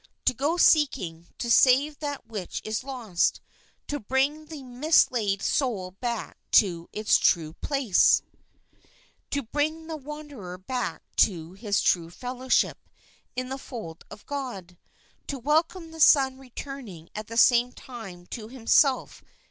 To 0.25 0.33
go 0.33 0.57
seeking 0.57 1.27
to 1.37 1.51
save 1.51 1.99
that 1.99 2.21
j; 2.21 2.21
?j$. 2.21 2.27
which 2.41 2.61
is 2.65 2.83
lost, 2.83 3.39
to 3.87 3.99
bring 3.99 4.45
the 4.47 4.63
mislaid 4.63 5.43
soul 5.43 5.91
back 5.91 6.39
to 6.53 6.89
its 6.91 7.19
true 7.19 7.53
place, 7.61 8.23
to 9.29 9.43
bring 9.43 9.85
the 9.85 9.97
wanderer 9.97 10.57
back 10.57 11.03
to 11.17 11.51
his 11.53 11.83
true 11.83 12.09
fellowship 12.09 12.89
in 13.35 13.49
the 13.49 13.59
fold 13.59 14.03
of 14.09 14.25
God, 14.25 14.75
to 15.27 15.37
welcome 15.37 15.83
| 15.83 15.91
W: 15.91 15.91
the 15.91 15.99
son 16.03 16.39
returning 16.39 17.07
at 17.13 17.27
the 17.27 17.37
same 17.37 17.71
time 17.71 18.25
to 18.31 18.47
himself 18.47 19.21